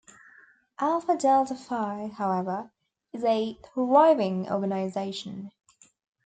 [0.79, 2.71] Alpha Delta Phi, however,
[3.13, 5.51] is a thriving organization.